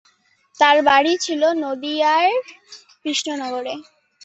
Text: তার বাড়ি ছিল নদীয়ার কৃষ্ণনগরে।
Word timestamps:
তার 0.59 0.77
বাড়ি 0.87 1.13
ছিল 1.25 1.41
নদীয়ার 1.63 2.29
কৃষ্ণনগরে। 3.01 3.73